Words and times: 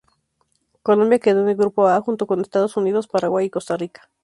Colombia 0.81 1.19
quedó 1.19 1.41
en 1.43 1.49
el 1.49 1.55
Grupo 1.55 1.87
A 1.87 2.01
junto 2.01 2.25
con 2.25 2.41
Estados 2.41 2.75
Unidos, 2.75 3.07
Paraguay 3.07 3.45
y 3.45 3.49
Costa 3.51 3.77
Rica. 3.77 4.09